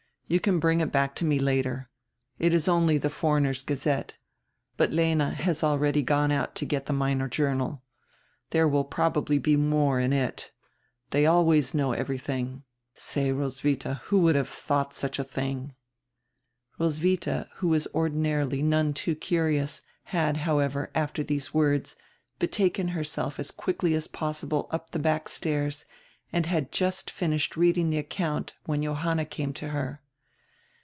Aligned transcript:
You 0.31 0.39
can 0.39 0.59
bring 0.59 0.79
it 0.79 0.93
back 0.93 1.13
to 1.15 1.25
me 1.25 1.39
later. 1.39 1.89
It 2.39 2.53
is 2.53 2.69
only 2.69 2.97
die 2.97 3.09
Foreigners' 3.09 3.63
Gazette, 3.65 4.15
but 4.77 4.89
Lena 4.93 5.31
has 5.31 5.61
already 5.61 6.01
gone 6.01 6.31
out 6.31 6.55
to 6.55 6.65
get 6.65 6.85
die 6.85 6.93
Minor 6.93 7.27
Journal. 7.27 7.83
There 8.51 8.65
will 8.65 8.85
probably 8.85 9.39
be 9.39 9.57
more 9.57 9.99
in 9.99 10.13
it. 10.13 10.51
They 11.09 11.25
always 11.25 11.73
know 11.73 11.89
everydiing. 11.91 12.63
Say, 12.93 13.33
Roswidia, 13.33 13.95
who 14.05 14.19
would 14.19 14.37
have 14.37 14.47
tiiought 14.49 14.93
such 14.93 15.19
a 15.19 15.25
tiling!" 15.25 15.73
Roswidia, 16.79 17.49
who 17.55 17.67
was 17.67 17.89
ordinarily 17.93 18.61
none 18.61 18.93
too 18.93 19.15
curious, 19.15 19.81
had, 20.15 20.37
how 20.37 20.59
ever, 20.59 20.91
after 20.95 21.23
diese 21.23 21.47
w 21.47 21.65
r 21.65 21.71
ords 21.73 21.97
betaken 22.39 22.91
herself 22.91 23.37
as 23.37 23.51
quickly 23.51 23.93
as 23.95 24.07
pos 24.07 24.41
sible 24.45 24.67
up 24.71 24.91
die 24.91 24.99
back 25.01 25.27
stairs 25.27 25.83
and 26.31 26.45
had 26.45 26.71
just 26.71 27.11
finished 27.11 27.57
reading 27.57 27.89
die 27.91 27.97
account 27.97 28.53
when 28.65 28.81
Johanna 28.81 29.25
came 29.25 29.51
to 29.55 29.67
her. 29.67 30.01